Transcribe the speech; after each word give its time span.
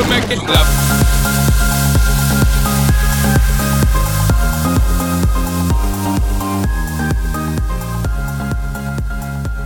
we 0.00 0.08
make 0.08 0.30
it 0.30 0.40
love. 0.46 0.66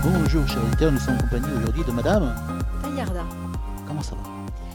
Bonjour 0.02 0.48
chers 0.48 0.64
auditeurs, 0.64 0.92
nous 0.92 0.98
sommes 0.98 1.14
en 1.14 1.18
compagnie 1.18 1.46
aujourd'hui 1.58 1.84
de 1.84 1.92
Madame. 1.92 2.34
Taillarda. 2.82 3.24
Comment 3.86 4.02
ça 4.02 4.16
va? 4.16 4.22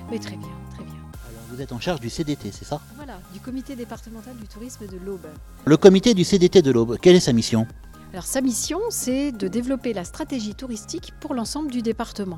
Mais 0.09 0.19
très 0.19 0.37
bien, 0.37 0.47
très 0.73 0.83
bien. 0.83 0.93
Alors 1.29 1.43
vous 1.51 1.61
êtes 1.61 1.71
en 1.71 1.79
charge 1.79 1.99
du 1.99 2.09
CDT, 2.09 2.51
c'est 2.51 2.65
ça? 2.65 2.79
Voilà, 2.95 3.19
du 3.33 3.39
comité 3.39 3.75
départemental 3.75 4.35
du 4.37 4.47
tourisme 4.47 4.87
de 4.87 4.97
l'Aube. 5.05 5.27
Le 5.65 5.77
comité 5.77 6.13
du 6.13 6.23
CDT 6.23 6.61
de 6.61 6.71
l'Aube, 6.71 6.97
quelle 7.01 7.15
est 7.15 7.19
sa 7.19 7.33
mission? 7.33 7.67
Alors 8.13 8.25
sa 8.25 8.41
mission, 8.41 8.79
c'est 8.89 9.31
de 9.31 9.47
développer 9.47 9.93
la 9.93 10.03
stratégie 10.03 10.55
touristique 10.55 11.13
pour 11.19 11.33
l'ensemble 11.33 11.69
du 11.69 11.81
département. 11.81 12.37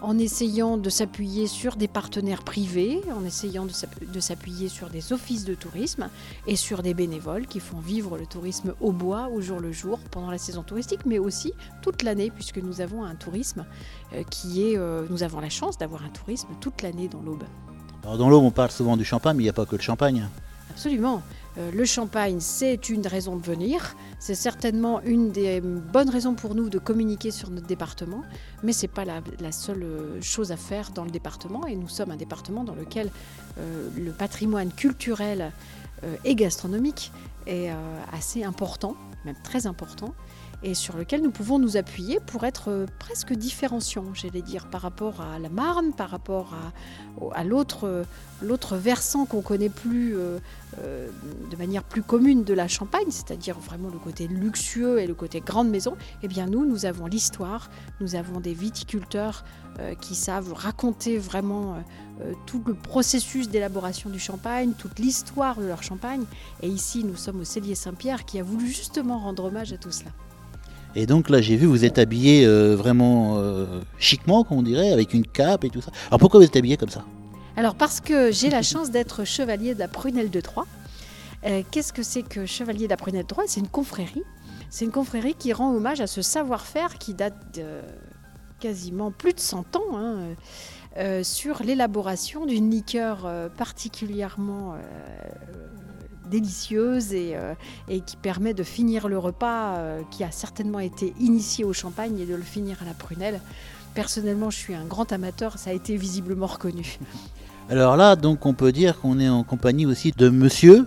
En 0.00 0.16
essayant 0.16 0.76
de 0.76 0.90
s'appuyer 0.90 1.48
sur 1.48 1.74
des 1.74 1.88
partenaires 1.88 2.44
privés, 2.44 3.00
en 3.16 3.24
essayant 3.24 3.64
de 3.64 3.72
s'app- 3.72 4.10
de 4.12 4.20
s'appuyer 4.20 4.68
sur 4.68 4.90
des 4.90 5.12
offices 5.12 5.44
de 5.44 5.54
tourisme 5.54 6.08
et 6.46 6.54
sur 6.54 6.82
des 6.82 6.94
bénévoles 6.94 7.46
qui 7.48 7.58
font 7.58 7.80
vivre 7.80 8.16
le 8.16 8.24
tourisme 8.24 8.74
au 8.80 8.92
bois 8.92 9.28
au 9.34 9.40
jour 9.40 9.58
le 9.58 9.72
jour 9.72 9.98
pendant 10.12 10.30
la 10.30 10.38
saison 10.38 10.62
touristique, 10.62 11.00
mais 11.04 11.18
aussi 11.18 11.52
toute 11.82 12.04
l'année, 12.04 12.30
puisque 12.30 12.58
nous 12.58 12.80
avons 12.80 13.02
un 13.04 13.16
tourisme 13.16 13.66
euh, 14.14 14.22
qui 14.30 14.62
est. 14.70 14.78
euh, 14.78 15.04
nous 15.10 15.24
avons 15.24 15.40
la 15.40 15.50
chance 15.50 15.78
d'avoir 15.78 16.04
un 16.04 16.10
tourisme 16.10 16.48
toute 16.60 16.80
l'année 16.82 17.08
dans 17.08 17.20
l'Aube. 17.20 17.42
Alors 18.04 18.18
dans 18.18 18.28
l'Aube 18.30 18.44
on 18.44 18.52
parle 18.52 18.70
souvent 18.70 18.96
du 18.96 19.04
champagne, 19.04 19.36
mais 19.36 19.42
il 19.42 19.46
n'y 19.46 19.50
a 19.50 19.54
pas 19.54 19.66
que 19.66 19.74
le 19.74 19.82
champagne. 19.82 20.28
Absolument. 20.70 21.22
Euh, 21.58 21.70
le 21.72 21.84
champagne, 21.84 22.38
c'est 22.40 22.88
une 22.88 23.06
raison 23.06 23.36
de 23.36 23.42
venir. 23.42 23.96
C'est 24.18 24.34
certainement 24.34 25.00
une 25.02 25.30
des 25.30 25.60
bonnes 25.60 26.10
raisons 26.10 26.34
pour 26.34 26.54
nous 26.54 26.68
de 26.68 26.78
communiquer 26.78 27.30
sur 27.30 27.50
notre 27.50 27.66
département. 27.66 28.22
Mais 28.62 28.72
ce 28.72 28.82
n'est 28.82 28.92
pas 28.92 29.04
la, 29.04 29.20
la 29.40 29.52
seule 29.52 29.82
euh, 29.82 30.22
chose 30.22 30.52
à 30.52 30.56
faire 30.56 30.90
dans 30.90 31.04
le 31.04 31.10
département. 31.10 31.66
Et 31.66 31.74
nous 31.74 31.88
sommes 31.88 32.10
un 32.10 32.16
département 32.16 32.64
dans 32.64 32.74
lequel 32.74 33.10
euh, 33.58 33.88
le 33.96 34.12
patrimoine 34.12 34.72
culturel 34.72 35.52
et 36.24 36.36
gastronomique 36.36 37.10
est 37.48 37.72
assez 38.12 38.44
important, 38.44 38.94
même 39.24 39.34
très 39.42 39.66
important. 39.66 40.14
Et 40.64 40.74
sur 40.74 40.96
lequel 40.96 41.22
nous 41.22 41.30
pouvons 41.30 41.60
nous 41.60 41.76
appuyer 41.76 42.18
pour 42.18 42.44
être 42.44 42.68
euh, 42.68 42.86
presque 42.98 43.32
différenciants, 43.32 44.12
j'allais 44.12 44.42
dire, 44.42 44.66
par 44.66 44.80
rapport 44.80 45.20
à 45.20 45.38
la 45.38 45.48
Marne, 45.48 45.92
par 45.92 46.10
rapport 46.10 46.52
à, 46.52 47.42
euh, 47.42 48.04
l'autre 48.42 48.76
versant 48.76 49.24
qu'on 49.24 49.40
connaît 49.40 49.68
plus 49.68 50.16
euh, 50.16 50.38
de 51.50 51.56
manière 51.56 51.84
plus 51.84 52.02
commune 52.02 52.42
de 52.42 52.54
la 52.54 52.66
Champagne, 52.66 53.10
c'est-à-dire 53.10 53.56
vraiment 53.58 53.88
le 53.88 53.98
côté 53.98 54.26
luxueux 54.26 54.98
et 54.98 55.06
le 55.06 55.14
côté 55.14 55.40
grande 55.40 55.70
maison, 55.70 55.96
eh 56.24 56.28
bien 56.28 56.46
nous, 56.46 56.66
nous 56.66 56.86
avons 56.86 57.06
l'histoire, 57.06 57.70
nous 58.00 58.16
avons 58.16 58.40
des 58.40 58.54
viticulteurs 58.54 59.44
qui 60.00 60.16
savent 60.16 60.52
raconter 60.54 61.18
vraiment 61.18 61.76
tout 62.46 62.60
le 62.66 62.74
processus 62.74 63.48
d'élaboration 63.48 64.10
du 64.10 64.18
champagne, 64.18 64.72
toute 64.76 64.98
l'histoire 64.98 65.60
de 65.60 65.66
leur 65.66 65.84
champagne. 65.84 66.24
Et 66.62 66.68
ici, 66.68 67.04
nous 67.04 67.16
sommes 67.16 67.40
au 67.40 67.44
Cellier 67.44 67.76
Saint-Pierre 67.76 68.24
qui 68.24 68.40
a 68.40 68.42
voulu 68.42 68.66
justement 68.66 69.18
rendre 69.18 69.44
hommage 69.44 69.72
à 69.72 69.78
tout 69.78 69.92
cela. 69.92 70.10
Et 70.94 71.06
donc 71.06 71.30
là 71.30 71.40
j'ai 71.40 71.56
vu 71.56 71.66
vous 71.66 71.84
êtes 71.84 71.98
habillé 71.98 72.44
euh, 72.46 72.74
vraiment 72.74 73.38
euh, 73.38 73.80
chiquement, 73.98 74.44
comme 74.44 74.58
on 74.58 74.62
dirait, 74.62 74.92
avec 74.92 75.14
une 75.14 75.26
cape 75.26 75.64
et 75.64 75.70
tout 75.70 75.80
ça. 75.80 75.90
Alors 76.08 76.18
pourquoi 76.18 76.40
vous 76.40 76.46
êtes 76.46 76.56
habillé 76.56 76.76
comme 76.76 76.88
ça? 76.88 77.04
Alors 77.56 77.74
parce 77.74 78.00
que 78.00 78.30
j'ai 78.32 78.50
la 78.50 78.62
chance 78.62 78.90
d'être 78.90 79.24
chevalier 79.24 79.74
de 79.74 79.78
la 79.78 79.88
Prunelle 79.88 80.30
de 80.30 80.40
Troyes. 80.40 80.66
Euh, 81.46 81.62
Qu'est-ce 81.70 81.92
que 81.92 82.02
c'est 82.02 82.22
que 82.22 82.46
chevalier 82.46 82.84
de 82.86 82.90
la 82.90 82.96
Prunelle 82.96 83.22
de 83.22 83.28
Troyes 83.28 83.44
C'est 83.46 83.60
une 83.60 83.68
confrérie. 83.68 84.22
C'est 84.70 84.84
une 84.84 84.90
confrérie 84.90 85.34
qui 85.34 85.52
rend 85.52 85.72
hommage 85.74 86.00
à 86.00 86.06
ce 86.06 86.22
savoir-faire 86.22 86.98
qui 86.98 87.14
date 87.14 87.54
de 87.54 87.64
quasiment 88.60 89.10
plus 89.10 89.32
de 89.32 89.40
100 89.40 89.76
ans 89.76 89.82
hein, 89.94 90.16
euh, 90.98 91.22
sur 91.22 91.62
l'élaboration 91.62 92.44
d'une 92.44 92.70
liqueur 92.70 93.30
particulièrement 93.56 94.74
délicieuse 96.28 97.12
et, 97.12 97.32
euh, 97.34 97.54
et 97.88 98.00
qui 98.00 98.16
permet 98.16 98.54
de 98.54 98.62
finir 98.62 99.08
le 99.08 99.18
repas 99.18 99.76
euh, 99.76 100.00
qui 100.10 100.24
a 100.24 100.30
certainement 100.30 100.78
été 100.80 101.14
initié 101.20 101.64
au 101.64 101.72
champagne 101.72 102.18
et 102.18 102.26
de 102.26 102.34
le 102.34 102.42
finir 102.42 102.76
à 102.82 102.84
la 102.84 102.94
prunelle. 102.94 103.40
Personnellement, 103.94 104.50
je 104.50 104.58
suis 104.58 104.74
un 104.74 104.84
grand 104.84 105.12
amateur, 105.12 105.58
ça 105.58 105.70
a 105.70 105.72
été 105.72 105.96
visiblement 105.96 106.46
reconnu. 106.46 106.98
Alors 107.70 107.96
là 107.96 108.16
donc 108.16 108.46
on 108.46 108.54
peut 108.54 108.72
dire 108.72 108.98
qu'on 108.98 109.20
est 109.20 109.28
en 109.28 109.44
compagnie 109.44 109.84
aussi 109.84 110.12
de 110.12 110.30
Monsieur. 110.30 110.86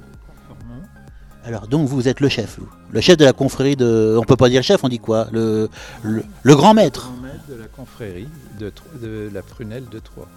Alors 1.43 1.67
donc 1.67 1.87
vous 1.87 2.07
êtes 2.07 2.19
le 2.19 2.29
chef, 2.29 2.59
vous. 2.59 2.67
le 2.91 3.01
chef 3.01 3.17
de 3.17 3.25
la 3.25 3.33
confrérie 3.33 3.75
de... 3.75 4.15
On 4.19 4.23
peut 4.23 4.35
pas 4.35 4.49
dire 4.49 4.61
chef, 4.63 4.83
on 4.83 4.89
dit 4.89 4.99
quoi? 4.99 5.27
Le, 5.31 5.69
le, 6.03 6.23
le 6.43 6.55
grand 6.55 6.73
maître. 6.75 7.11
Grand 7.11 7.21
maître 7.23 7.45
de 7.49 7.55
la 7.55 7.65
confrérie 7.65 8.27
de, 8.59 8.71
de 9.01 9.29
la 9.33 9.41
prunelle 9.41 9.85
de 9.91 9.99
Troyes. 9.99 10.27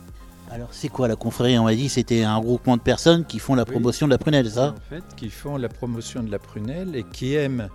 Alors 0.51 0.69
c'est 0.73 0.89
quoi 0.89 1.09
la 1.09 1.17
confrérie? 1.17 1.59
On 1.59 1.65
m'a 1.65 1.75
dit 1.75 1.89
c'était 1.89 2.23
un 2.23 2.41
groupement 2.41 2.77
de 2.77 2.83
personnes 2.83 3.25
qui 3.25 3.39
font 3.39 3.55
la 3.55 3.65
Oui. 3.65 3.71
promotion 3.73 4.07
de 4.07 4.13
la 4.13 4.19
prunelle, 4.19 4.51
ça? 4.51 4.75
En 4.77 4.95
fait, 4.95 5.03
qui 5.17 5.31
font 5.31 5.57
la 5.57 5.69
promotion 5.69 6.23
de 6.23 6.31
la 6.31 6.39
prunelle 6.39 6.95
et 6.95 7.03
qui 7.03 7.35
aiment, 7.35 7.69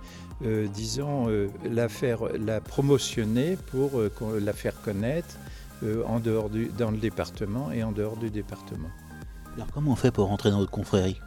euh, 0.44 0.66
disons, 0.68 1.28
euh, 1.28 1.48
la, 1.70 1.88
faire, 1.88 2.20
la 2.38 2.60
promotionner 2.60 3.58
pour 3.70 3.98
euh, 3.98 4.10
la 4.40 4.52
faire 4.52 4.80
connaître 4.80 5.36
en 6.06 6.20
dehors 6.20 6.50
du, 6.50 6.70
dans 6.76 6.90
le 6.90 6.98
département 6.98 7.72
et 7.72 7.82
en 7.82 7.90
dehors 7.90 8.16
du 8.16 8.28
département. 8.28 8.88
Alors 9.56 9.68
comment 9.72 9.92
on 9.92 9.96
fait 9.96 10.10
pour 10.10 10.28
rentrer 10.28 10.50
dans 10.50 10.58
votre 10.58 10.70
confrérie? 10.70 11.18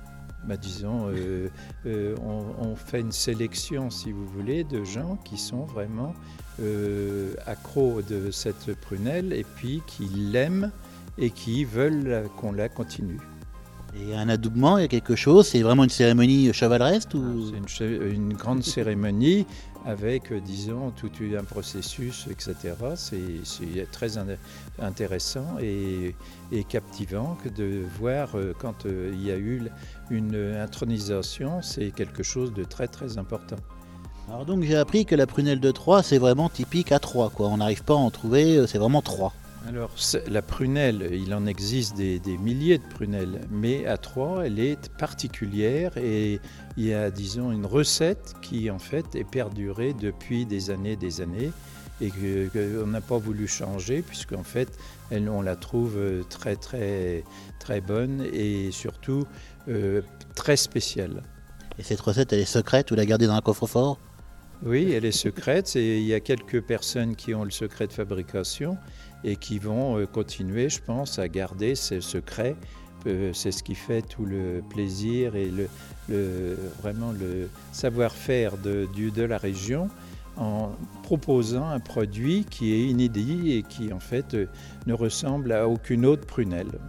Bah, 0.48 0.58
disons, 0.58 1.08
euh, 1.10 1.50
euh, 1.86 2.16
on, 2.24 2.68
on 2.68 2.76
fait 2.76 3.00
une 3.00 3.12
sélection, 3.12 3.90
si 3.90 4.12
vous 4.12 4.28
voulez, 4.28 4.64
de 4.64 4.84
gens 4.84 5.18
qui 5.24 5.38
sont 5.38 5.64
vraiment 5.64 6.14
euh, 6.62 7.34
accros 7.48 8.02
de 8.02 8.30
cette 8.30 8.76
prunelle 8.76 9.34
et 9.34 9.46
puis 9.56 9.82
qui 9.88 10.04
l'aiment 10.06 10.70
et 11.18 11.30
qui 11.30 11.66
veulent 11.66 12.24
qu'on 12.38 12.52
la 12.52 12.70
continue. 12.70 13.20
Et 13.96 14.16
un 14.16 14.28
adoubement, 14.28 14.78
il 14.80 14.82
y 14.82 14.86
a 14.86 14.88
quelque 14.88 15.16
chose 15.16 15.48
C'est 15.48 15.62
vraiment 15.62 15.84
une 15.84 15.90
cérémonie 15.90 16.52
chevaleresque 16.52 17.14
ou... 17.14 17.52
C'est 17.68 17.86
une, 17.86 18.34
grande 18.34 18.64
cérémonie 18.64 19.46
avec, 19.86 20.32
euh, 20.32 20.40
disons, 20.40 20.92
tout 20.92 21.12
un 21.38 21.44
processus, 21.44 22.28
etc. 22.32 22.56
C'est 22.96 23.20
très 23.92 24.18
in- 24.18 24.26
intéressant 24.80 25.46
et, 25.62 26.16
et 26.52 26.64
captivant 26.64 27.38
que 27.44 27.50
de 27.50 27.84
voir 28.00 28.30
euh, 28.36 28.54
quand 28.58 28.86
euh, 28.86 29.12
il 29.14 29.24
y 29.24 29.32
a 29.32 29.38
eu 29.38 29.62
une 30.10 30.36
intronisation, 30.36 31.62
c'est 31.62 31.92
quelque 31.92 32.24
chose 32.24 32.54
de 32.54 32.64
très 32.64 32.88
très 32.88 33.18
important. 33.18 33.58
Alors 34.30 34.46
donc 34.46 34.64
j'ai 34.64 34.78
appris 34.78 35.06
que 35.06 35.16
la 35.16 35.28
prunelle 35.28 35.60
de 35.60 35.72
Troyes, 35.72 36.02
c'est 36.02 36.18
vraiment 36.18 36.48
typique 36.50 36.92
à 36.94 37.00
Troyes, 37.00 37.30
quoi. 37.30 37.50
On 37.50 37.58
n'arrive 37.58 37.84
pas 37.84 37.94
à 37.94 37.98
en 37.98 38.10
trouver, 38.10 38.58
euh, 38.58 38.68
c'est 38.68 38.78
vraiment 38.78 39.02
Troyes. 39.02 39.34
Alors, 39.68 39.92
la 40.28 40.42
prunelle, 40.42 41.10
il 41.14 41.34
en 41.34 41.46
existe 41.46 41.96
des, 41.96 42.20
milliers 42.38 42.80
de 42.80 42.84
prunelles, 42.84 43.42
mais 43.50 43.86
à 43.86 43.98
Troyes, 43.98 44.46
elle 44.46 44.60
est 44.60 44.90
particulière 44.98 45.96
et 45.98 46.42
il 46.76 46.86
y 46.86 46.94
a, 46.94 47.10
disons, 47.10 47.52
une 47.52 47.66
recette 47.66 48.34
qui, 48.42 48.70
en 48.70 48.80
fait, 48.80 49.16
est 49.16 49.24
perdurée 49.24 49.94
depuis 49.94 50.46
des 50.46 50.70
années 50.70 50.98
des 50.98 51.22
années 51.22 51.52
et 52.02 52.10
qu'on 52.10 52.88
n'a 52.88 53.00
pas 53.00 53.18
voulu 53.18 53.48
changer, 53.48 54.02
puisqu'en 54.02 54.44
fait, 54.44 54.68
elle, 55.12 55.30
on 55.30 55.42
la 55.42 55.56
trouve 55.56 55.96
euh, 55.98 56.24
très, 56.24 56.58
très, 56.58 57.24
très 57.60 57.80
bonne 57.80 58.28
et 58.34 58.72
surtout 58.72 59.26
euh, 59.70 60.02
très 60.36 60.58
spéciale. 60.58 61.24
Et 61.80 61.84
cette 61.84 62.02
recette, 62.02 62.34
elle 62.34 62.40
est 62.40 62.46
secrète, 62.46 62.90
vous 62.90 62.96
la 62.96 63.06
gardez 63.06 63.28
dans 63.28 63.36
un 63.36 63.42
coffre-fort? 63.42 63.98
Oui, 64.66 64.94
elle 64.94 65.06
est 65.06 65.12
secrète. 65.12 65.76
il 65.76 66.04
y 66.04 66.14
a 66.14 66.20
quelques 66.20 66.62
personnes 66.62 67.16
qui 67.16 67.36
ont 67.36 67.44
le 67.44 67.52
secret 67.52 67.88
de 67.88 67.94
fabrication 67.94 68.78
et 69.24 69.36
qui 69.36 69.60
vont 69.60 69.98
euh, 69.98 70.06
continuer, 70.06 70.70
je 70.70 70.82
pense, 70.82 71.20
à 71.20 71.28
garder 71.28 71.76
ce 71.76 72.00
secret. 72.00 72.56
Euh, 73.06 73.32
C'est 73.34 73.52
ce 73.52 73.62
qui 73.62 73.76
fait 73.76 74.02
tout 74.02 74.26
le 74.26 74.64
plaisir 74.70 75.36
et 75.36 75.52
vraiment 76.82 77.12
le 77.12 77.50
savoir-faire 77.72 78.58
de 78.58 79.24
la 79.24 79.38
région 79.38 79.90
en 80.38 80.72
proposant 81.04 81.68
un 81.68 81.80
produit 81.80 82.46
qui 82.50 82.74
est 82.74 82.88
inédit 82.88 83.54
et 83.54 83.64
qui 83.64 83.94
en 83.94 84.00
fait 84.00 84.34
euh, 84.34 84.48
ne 84.88 84.94
ressemble 84.94 85.52
à 85.52 85.68
aucune 85.68 86.06
autre 86.06 86.26
prunelle. 86.26 86.80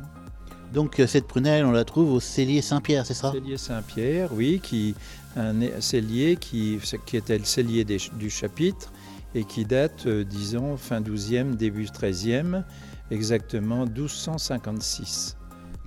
Donc 0.75 0.99
euh, 0.99 1.06
cette 1.06 1.29
prunelle, 1.29 1.65
on 1.65 1.71
la 1.71 1.85
trouve 1.85 2.12
au 2.12 2.19
cellier 2.21 2.61
Saint-Pierre, 2.61 3.06
c'est 3.06 3.15
ça 3.15 3.31
Cellier 3.31 3.56
Saint-Pierre, 3.56 4.31
oui, 4.32 4.61
qui, 4.61 4.97
un 5.37 5.55
cellier 5.81 6.37
qui, 6.37 6.81
qui 7.06 7.17
était 7.17 7.38
le 7.38 7.44
cellier 7.44 7.85
des- 7.85 8.00
du 8.15 8.29
chapitre 8.29 8.93
et 9.37 9.44
qui 9.44 9.65
date, 9.65 10.06
euh, 10.06 10.25
disons, 10.25 10.76
fin 10.76 11.00
12e, 11.00 11.55
début 11.55 11.85
13e, 11.85 12.65
exactement 13.12 13.87
1256. 13.87 15.37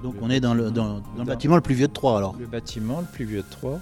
Donc 0.02 0.16
Le 0.16 0.20
on 0.22 0.30
est 0.30 0.40
dans 0.40 0.54
le, 0.54 0.72
dans, 0.72 1.02
le 1.18 1.24
bâtiment 1.26 1.56
le 1.56 1.62
plus 1.62 1.76
vieux 1.76 1.88
de 1.90 1.94
Troyes 1.94 2.18
alors. 2.18 2.36
Le 2.40 2.46
bâtiment 2.46 3.02
le 3.02 3.08
plus 3.08 3.26
vieux 3.26 3.42
de 3.42 3.50
Troyes, 3.50 3.82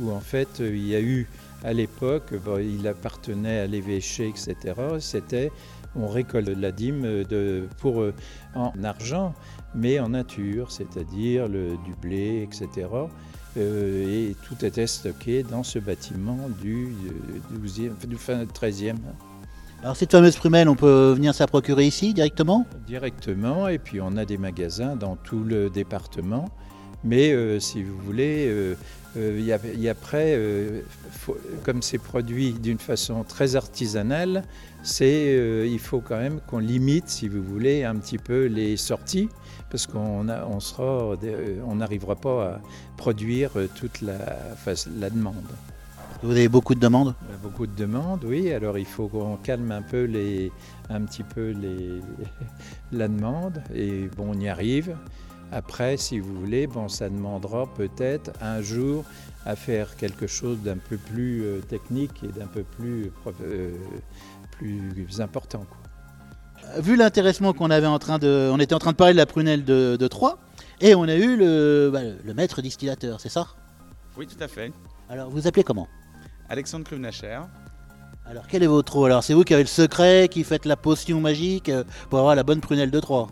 où 0.00 0.10
en 0.10 0.20
fait 0.20 0.60
euh, 0.60 0.76
il 0.76 0.86
y 0.86 0.94
a 0.94 1.00
eu 1.00 1.28
à 1.64 1.72
l'époque, 1.72 2.34
bon, 2.44 2.58
il 2.58 2.86
appartenait 2.86 3.60
à 3.60 3.66
l'évêché, 3.66 4.28
etc. 4.28 4.56
C'était, 4.98 5.50
on 5.94 6.08
récolte 6.08 6.48
la 6.48 6.72
dîme 6.72 7.22
de, 7.24 7.68
pour, 7.78 8.04
en 8.56 8.72
argent, 8.82 9.32
mais 9.74 10.00
en 10.00 10.10
nature, 10.10 10.70
c'est-à-dire 10.70 11.48
le, 11.48 11.76
du 11.84 11.94
blé, 12.00 12.42
etc. 12.42 12.88
Euh, 13.56 14.30
et 14.30 14.36
tout 14.46 14.64
était 14.64 14.86
stocké 14.86 15.42
dans 15.42 15.62
ce 15.62 15.78
bâtiment 15.78 16.38
du, 16.60 16.94
euh, 17.52 17.58
12e, 17.58 18.06
du 18.06 18.16
fin 18.16 18.44
13e. 18.44 18.96
Alors 19.82 19.96
cette 19.96 20.12
fameuse 20.12 20.36
prunelle, 20.36 20.68
on 20.68 20.76
peut 20.76 21.12
venir 21.12 21.34
s'en 21.34 21.46
procurer 21.46 21.86
ici 21.86 22.14
directement? 22.14 22.66
Directement, 22.86 23.68
et 23.68 23.78
puis 23.78 24.00
on 24.00 24.16
a 24.16 24.24
des 24.24 24.38
magasins 24.38 24.96
dans 24.96 25.16
tout 25.16 25.42
le 25.42 25.70
département. 25.70 26.48
Mais 27.04 27.32
euh, 27.32 27.58
si 27.60 27.82
vous 27.82 27.96
voulez, 27.98 28.46
euh, 28.48 28.74
euh, 29.16 29.36
il 29.38 29.44
y, 29.44 29.52
a- 29.52 29.58
il 29.74 29.88
après, 29.88 30.34
euh, 30.36 30.80
faut- 31.10 31.36
comme 31.64 31.82
c'est 31.82 31.98
produit 31.98 32.52
d'une 32.52 32.78
façon 32.78 33.24
très 33.24 33.56
artisanale, 33.56 34.44
c'est, 34.82 35.34
euh, 35.36 35.66
il 35.66 35.78
faut 35.78 36.00
quand 36.00 36.16
même 36.18 36.40
qu'on 36.46 36.58
limite, 36.58 37.08
si 37.08 37.28
vous 37.28 37.42
voulez, 37.42 37.84
un 37.84 37.96
petit 37.96 38.18
peu 38.18 38.46
les 38.46 38.76
sorties, 38.76 39.28
parce 39.70 39.86
qu'on 39.86 40.28
a- 40.28 40.44
on 40.46 40.60
sera, 40.60 41.16
euh, 41.24 41.60
on 41.66 41.76
n'arrivera 41.76 42.14
pas 42.16 42.44
à 42.54 42.60
produire 42.96 43.50
euh, 43.56 43.68
toute 43.74 44.00
la, 44.00 44.14
enfin, 44.52 44.74
la 44.98 45.10
demande. 45.10 45.34
Vous 46.22 46.30
avez 46.30 46.48
beaucoup 46.48 46.76
de 46.76 46.80
demandes? 46.80 47.14
Il 47.30 47.36
Beaucoup 47.42 47.66
de 47.66 47.74
demandes, 47.74 48.24
oui. 48.24 48.52
Alors 48.52 48.78
il 48.78 48.86
faut 48.86 49.08
qu'on 49.08 49.36
calme 49.36 49.72
un 49.72 49.82
peu 49.82 50.04
les, 50.04 50.52
un 50.88 51.00
petit 51.02 51.24
peu 51.24 51.50
les, 51.50 52.00
la 52.92 53.08
demande. 53.08 53.60
Et 53.74 54.08
bon, 54.16 54.28
on 54.32 54.38
y 54.40 54.48
arrive. 54.48 54.94
Après, 55.52 55.98
si 55.98 56.18
vous 56.18 56.34
voulez, 56.34 56.66
bon, 56.66 56.88
ça 56.88 57.10
demandera 57.10 57.66
peut-être 57.74 58.30
un 58.40 58.62
jour 58.62 59.04
à 59.44 59.54
faire 59.54 59.96
quelque 59.96 60.26
chose 60.26 60.58
d'un 60.62 60.78
peu 60.78 60.96
plus 60.96 61.44
euh, 61.44 61.60
technique 61.60 62.24
et 62.24 62.28
d'un 62.28 62.46
peu 62.46 62.62
plus, 62.62 63.12
euh, 63.42 63.74
plus 64.52 65.20
important. 65.20 65.66
quoi. 65.68 66.80
Vu 66.80 66.96
l'intéressement 66.96 67.52
qu'on 67.52 67.70
avait 67.70 67.86
en 67.86 67.98
train 67.98 68.18
de, 68.18 68.48
on 68.50 68.58
était 68.60 68.74
en 68.74 68.78
train 68.78 68.92
de 68.92 68.96
parler 68.96 69.12
de 69.12 69.18
la 69.18 69.26
prunelle 69.26 69.62
de, 69.64 69.96
de 70.00 70.08
Troyes, 70.08 70.38
et 70.80 70.94
on 70.94 71.02
a 71.02 71.16
eu 71.16 71.36
le, 71.36 71.90
bah, 71.92 72.00
le 72.24 72.34
maître 72.34 72.62
distillateur, 72.62 73.20
c'est 73.20 73.28
ça? 73.28 73.48
Oui, 74.16 74.26
tout 74.26 74.42
à 74.42 74.48
fait. 74.48 74.72
Alors 75.10 75.28
vous 75.28 75.46
appelez 75.46 75.64
comment? 75.64 75.88
Alexandre 76.48 76.86
Klunacher. 76.86 77.40
Alors 78.24 78.46
quel 78.46 78.62
est 78.62 78.68
votre 78.68 78.94
rôle? 78.94 79.10
Alors 79.10 79.22
c'est 79.22 79.34
vous 79.34 79.42
qui 79.42 79.52
avez 79.52 79.64
le 79.64 79.68
secret, 79.68 80.28
qui 80.30 80.44
faites 80.44 80.64
la 80.64 80.76
potion 80.76 81.20
magique 81.20 81.68
euh, 81.68 81.84
pour 82.08 82.20
avoir 82.20 82.34
la 82.36 82.42
bonne 82.42 82.60
prunelle 82.60 82.90
de 82.90 83.00
Troyes. 83.00 83.28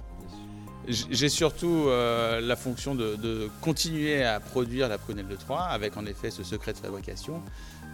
J'ai 0.88 1.29
surtout 1.29 1.85
euh, 1.88 2.41
la 2.41 2.56
fonction 2.56 2.94
de, 2.94 3.15
de 3.17 3.49
continuer 3.61 4.25
à 4.25 4.41
produire 4.41 4.88
la 4.88 4.99
prunelle 4.99 5.29
de 5.29 5.37
Troyes 5.37 5.62
avec 5.62 5.97
en 5.97 6.06
effet 6.06 6.31
ce 6.31 6.43
secret 6.43 6.73
de 6.73 6.79
fabrication, 6.79 7.43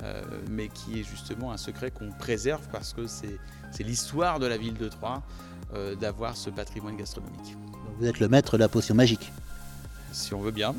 euh, 0.02 0.22
mais 0.48 0.68
qui 0.68 1.00
est 1.00 1.02
justement 1.04 1.52
un 1.52 1.56
secret 1.56 1.90
qu'on 1.90 2.10
préserve 2.12 2.62
parce 2.70 2.92
que 2.92 3.06
c'est 3.06 3.38
l'histoire 3.82 4.38
de 4.38 4.46
la 4.46 4.56
ville 4.56 4.74
de 4.74 4.88
Troyes 4.88 5.22
euh, 5.74 5.94
d'avoir 5.96 6.36
ce 6.36 6.48
patrimoine 6.48 6.96
gastronomique, 6.96 7.56
Vous 7.98 8.06
êtes 8.06 8.20
le 8.20 8.28
maître 8.28 8.56
de 8.56 8.62
la 8.62 8.68
potion 8.68 8.94
magique. 8.94 9.32
si 10.12 10.32
on 10.32 10.40
veut 10.40 10.52
bien. 10.52 10.74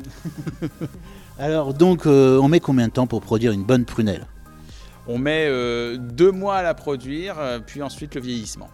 Alors 1.38 1.74
donc 1.74 2.06
on 2.06 2.48
met 2.48 2.60
combien 2.60 2.88
de 2.88 2.92
temps 2.92 3.06
pour 3.06 3.20
produire 3.20 3.52
une 3.52 3.64
bonne 3.64 3.84
prunelle? 3.84 4.26
On 5.06 5.18
met 5.18 5.46
deux 5.98 6.32
mois 6.32 6.56
à 6.56 6.62
la 6.62 6.74
produire, 6.74 7.36
puis 7.66 7.82
ensuite 7.82 8.14
le 8.14 8.22
vieillissement. 8.22 8.70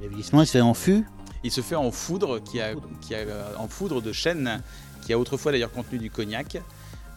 Le 0.00 0.08
vieillissement 0.08 0.42
il 0.42 0.46
se 0.46 0.52
fait 0.52 0.60
en 0.60 0.74
fût? 0.74 1.04
Il 1.42 1.50
se 1.50 1.60
fait 1.60 1.76
en 1.76 1.90
foudre, 1.90 2.40
qui 2.40 2.60
a, 2.60 2.74
qui 3.00 3.14
a, 3.14 3.24
en 3.58 3.68
foudre 3.68 4.02
de 4.02 4.12
chêne, 4.12 4.62
qui 5.02 5.12
a 5.12 5.18
autrefois 5.18 5.52
d'ailleurs 5.52 5.72
contenu 5.72 5.98
du 5.98 6.10
cognac, 6.10 6.58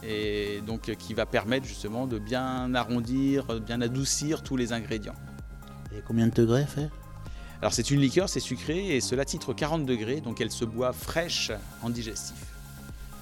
et 0.06 0.62
donc 0.66 0.90
euh, 0.90 0.96
qui 0.96 1.14
va 1.14 1.25
permettre 1.25 1.66
justement 1.66 2.08
de 2.08 2.20
bien 2.20 2.74
arrondir, 2.75 3.46
euh, 3.50 3.60
bien 3.60 3.81
adoucir 3.81 4.44
tous 4.44 4.58
les 4.58 4.74
ingrédients. 4.74 5.16
Et 5.96 6.02
combien 6.06 6.28
de 6.28 6.34
degrés 6.34 6.66
fait 6.66 6.90
Alors 7.62 7.74
c'est 7.74 7.92
une 7.92 8.00
liqueur, 8.00 8.30
c'est 8.30 8.40
sucré, 8.40 8.96
et 8.96 9.02
cela 9.02 9.25
titre 9.25 9.54
40 9.54 9.86
degrés, 9.86 10.22
donc 10.22 10.42
elle 10.42 10.52
se 10.52 10.66
boit 10.66 10.94
fraîche 10.94 11.52
en 11.81 11.90
digestif. 11.90 12.36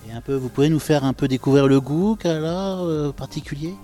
Et 0.08 0.12
un 0.12 0.22
peu, 0.22 0.36
vous 0.36 0.50
pouvez 0.50 0.70
nous 0.70 0.80
faire 0.80 1.04
un 1.04 1.14
peu 1.14 1.28
découvrir 1.28 1.68
le 1.68 1.80
goût 1.80 2.16
qu'elle 2.16 2.46
a 2.46 2.80
euh, 2.80 3.12
particulier? 3.12 3.76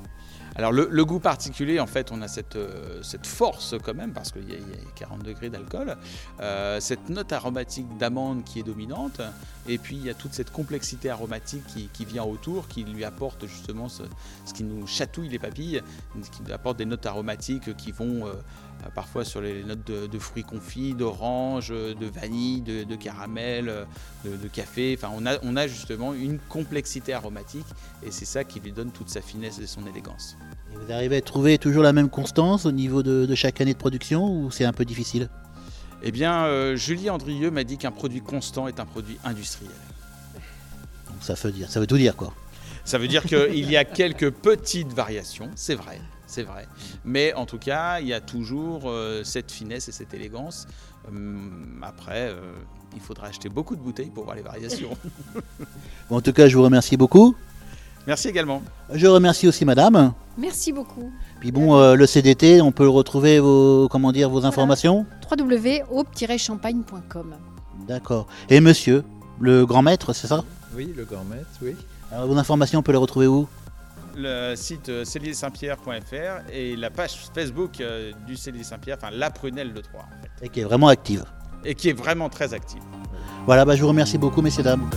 Alors 0.58 0.72
le, 0.72 1.06
goût 1.06 1.20
particulier, 1.20 1.80
en 1.80 1.86
fait, 1.86 2.12
on 2.12 2.20
a 2.24 2.28
cette, 2.28 2.56
euh, 2.56 3.00
cette 3.04 3.28
force 3.28 3.76
quand 3.84 3.94
même, 3.94 4.12
parce 4.12 4.32
qu'il 4.32 4.50
y, 4.50 4.54
a- 4.54 4.58
il 4.58 4.68
y 4.68 4.74
a 4.74 4.92
40 4.96 5.24
degrés 5.24 5.50
d'alcool, 5.52 5.96
euh, 6.42 6.80
cette 6.80 7.10
note 7.10 7.32
aromatique 7.32 7.86
d'amande 8.00 8.44
qui 8.44 8.60
est 8.60 8.64
dominante, 8.64 9.22
et 9.68 9.78
puis 9.78 9.98
il 9.98 10.06
y 10.06 10.10
a 10.10 10.16
toute 10.16 10.34
cette 10.34 10.52
complexité 10.52 11.12
aromatique 11.12 11.64
qui, 11.94 12.06
vient 12.06 12.24
autour, 12.24 12.68
qui 12.68 12.84
lui 12.84 13.04
apporte 13.06 13.46
justement 13.46 13.88
ce, 13.88 14.02
ce 14.46 14.54
qui 14.54 14.64
nous 14.64 14.88
chatouille 14.88 15.30
les 15.30 15.38
papilles, 15.40 15.84
qui 16.32 16.42
nous 16.42 16.52
apporte 16.52 16.78
des 16.78 16.86
notes 16.86 17.06
aromatiques 17.06 17.76
qui 17.78 17.92
vont 17.92 18.26
euh, 18.26 18.34
parfois 18.94 19.26
sur 19.26 19.42
les 19.42 19.64
notes 19.64 19.86
de, 19.86 20.08
de 20.08 20.20
fruits 20.20 20.44
confits, 20.44 20.94
d'orange, 20.94 21.70
de 21.70 22.06
vanille, 22.06 22.62
de, 22.62 22.84
de 22.84 22.96
caramel, 22.96 23.88
de, 24.26 24.36
de 24.36 24.48
café. 24.48 24.98
Enfin, 24.98 25.14
on 25.16 25.26
a, 25.26 25.38
on 25.44 25.56
a 25.56 25.68
justement 25.68 26.14
une 26.14 26.40
complexité 26.40 27.14
aromatique, 27.14 27.66
et 28.04 28.12
c'est 28.12 28.26
ça 28.26 28.44
qui 28.44 28.60
lui 28.60 28.72
donne 28.72 28.92
toute 28.92 29.10
sa 29.10 29.22
finesse 29.22 29.60
et 29.60 29.68
son 29.68 29.86
élégance. 29.88 30.38
Et 30.74 30.78
vous 30.78 30.92
arrivez 30.92 31.18
à 31.18 31.22
trouver 31.22 31.58
toujours 31.58 31.84
la 31.84 31.94
même 31.94 32.10
constance 32.10 32.66
au 32.66 32.72
niveau 32.72 33.04
de, 33.04 33.26
de 33.26 33.36
chaque 33.36 33.62
année 33.62 33.74
de 33.74 33.80
production 33.80 34.30
ou 34.30 34.52
c'est 34.52 34.66
un 34.66 34.74
peu 34.74 34.86
difficile? 34.86 35.30
Eh 36.04 36.12
bien, 36.12 36.46
euh, 36.46 36.76
Julie 36.76 37.10
Andrieux 37.10 37.50
m'a 37.50 37.64
dit 37.64 37.78
qu'un 37.78 37.92
produit 37.92 38.22
constant 38.22 38.68
est 38.68 38.80
un 38.80 38.86
produit 38.86 39.18
industriel. 39.24 39.72
Donc 41.10 41.18
ça 41.22 41.34
veut 41.34 41.52
dire, 41.52 41.72
ça 41.72 41.80
veut 41.80 41.88
tout 41.88 41.98
dire 41.98 42.16
quoi. 42.16 42.34
Ça 42.86 42.98
veut 42.98 43.08
dire 43.08 43.24
qu'il 43.24 43.70
y 43.70 43.76
a 43.76 43.84
quelques 43.84 44.30
petites 44.30 44.94
variations, 44.94 45.50
c'est 45.56 45.76
vrai, 45.76 46.00
c'est 46.28 46.44
vrai. 46.44 46.68
Mais 47.06 47.34
en 47.34 47.46
tout 47.46 47.58
cas, 47.58 48.00
il 48.00 48.08
y 48.08 48.14
a 48.14 48.22
toujours 48.22 48.84
euh, 48.86 49.24
cette 49.24 49.52
finesse 49.52 49.88
et 49.88 49.92
cette 49.92 50.14
élégance. 50.14 50.68
Hum, 51.08 51.80
après, 51.82 52.30
euh, 52.30 52.54
il 52.94 53.02
faudra 53.02 53.28
acheter 53.28 53.50
beaucoup 53.50 53.76
de 53.76 53.82
bouteilles 53.82 54.12
pour 54.12 54.26
voir 54.26 54.36
les 54.36 54.44
variations. 54.44 54.92
Bon, 56.10 56.18
en 56.18 56.22
tout 56.22 56.32
cas, 56.34 56.48
je 56.48 56.56
vous 56.56 56.64
remercie 56.64 56.96
beaucoup. 56.96 57.36
Merci 58.06 58.30
également. 58.30 58.62
Je 58.94 59.08
remercie 59.08 59.48
aussi 59.50 59.66
Madame. 59.66 60.14
Merci 60.38 60.72
beaucoup. 60.72 61.12
Puis 61.42 61.52
bon, 61.52 61.76
euh, 61.76 61.96
le 61.96 62.06
CDT, 62.06 62.62
on 62.62 62.72
peut 62.72 62.84
le 62.84 62.90
retrouver 62.90 63.40
vos, 63.40 63.90
comment 63.90 64.14
dire, 64.14 64.30
vos 64.30 64.46
informations? 64.46 65.06
www.aube-champagne.com 65.30 67.36
D'accord. 67.86 68.28
Et 68.50 68.62
Monsieur, 68.62 69.04
le 69.42 69.66
grand 69.66 69.82
maître, 69.82 70.14
c'est 70.14 70.28
ça? 70.28 70.46
Oui, 70.76 70.94
le 70.96 71.04
grand 71.04 71.26
maître, 71.26 71.50
oui. 71.62 71.76
Alors, 72.12 72.28
vos 72.28 72.38
informations, 72.38 72.80
on 72.80 72.84
peut 72.84 72.94
les 72.94 72.98
retrouver 72.98 73.28
où? 73.28 73.48
Le 74.20 74.56
site 74.56 74.90
euh, 74.90 75.06
cellier-saint-pierre.fr 75.06 76.50
et 76.52 76.76
la 76.76 76.90
page 76.90 77.12
Facebook 77.36 77.80
euh, 77.80 78.12
du 78.26 78.36
Cellier 78.36 78.64
Saint-Pierre, 78.64 78.98
enfin 79.00 79.14
la 79.14 79.30
prunelle 79.30 79.74
de 79.74 79.82
Troyes, 79.82 80.06
en 80.06 80.22
fait, 80.22 80.46
Et 80.46 80.50
qui 80.50 80.62
est 80.62 80.64
vraiment 80.64 80.88
active. 80.88 81.24
et 81.64 81.76
qui 81.76 81.90
est 81.90 81.94
vraiment 81.94 82.28
très 82.28 82.52
active. 82.54 82.82
Voilà, 83.46 83.64
bah, 83.64 83.76
je 83.76 83.82
vous 83.82 83.88
remercie 83.90 84.18
beaucoup, 84.18 84.42
messieurs 84.42 84.64
dames. 84.64 84.90